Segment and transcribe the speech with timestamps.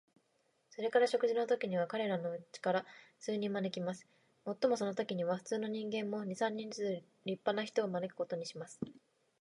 [0.71, 2.85] それから食事のときには、彼等のうちから
[3.19, 4.07] 数人招きます。
[4.45, 8.79] もっともそのときには、普通の人間も、二三人ずつ立派な人を招くことにします。